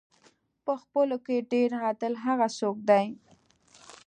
په 0.65 0.73
خپلو 0.81 1.15
کې 1.25 1.47
ډېر 1.51 1.69
عادل 1.83 2.13
هغه 2.25 2.47
څوک 2.59 2.77
دی. 2.89 3.05